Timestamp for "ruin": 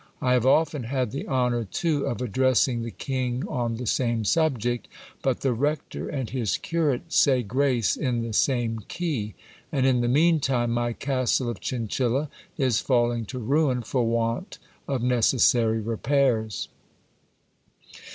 13.37-13.83